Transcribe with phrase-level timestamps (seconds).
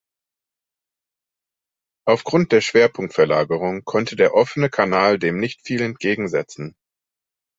[2.07, 6.75] Aufgrund der Schwerpunktverlagerung konnte der Offene Kanal dem nicht viel entgegensetzen.